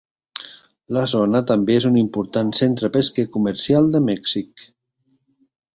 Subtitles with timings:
[0.97, 4.71] La zona també és un important centre pesquer comercial de Mèxic.